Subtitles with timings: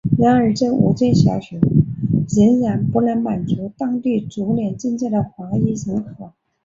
[0.17, 1.59] 然而这五间小学
[2.35, 6.31] 仍然不能满足当地逐年增加的华裔人口。